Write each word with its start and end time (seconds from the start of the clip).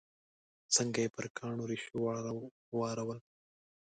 څنګه 0.75 0.99
یې 1.03 1.13
پر 1.15 1.25
کاڼو 1.37 1.63
ریشو 1.69 1.95
واورول. 2.77 3.19